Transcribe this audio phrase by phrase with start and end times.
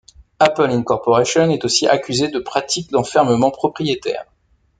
[0.39, 0.87] Apple Inc.
[1.35, 4.25] est aussi accusé de pratiques d'enfermement propriétaire.